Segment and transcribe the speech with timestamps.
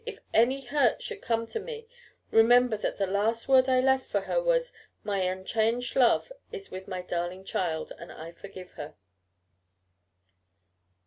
[0.03, 1.85] If any hurt should come to me,
[2.31, 6.87] remember that the last word I left for her was, 'My unchanged love is with
[6.87, 8.95] my darling child, and I forgive her.'"